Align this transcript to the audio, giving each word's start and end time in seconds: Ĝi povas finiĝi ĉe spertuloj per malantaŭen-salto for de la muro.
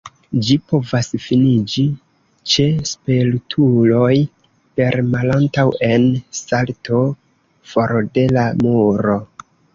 Ĝi 0.45 0.55
povas 0.69 1.09
finiĝi 1.25 1.83
ĉe 2.53 2.65
spertuloj 2.91 4.15
per 4.81 4.99
malantaŭen-salto 5.11 7.05
for 7.75 7.97
de 8.19 8.27
la 8.39 8.49
muro. 8.65 9.21